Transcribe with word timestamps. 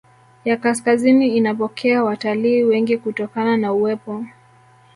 ya 0.45 0.57
kaskazini 0.57 1.27
inapokea 1.37 2.03
watalii 2.03 2.63
wengi 2.63 2.97
kutokana 2.97 3.57
na 3.57 3.73
uwepo 3.73 4.25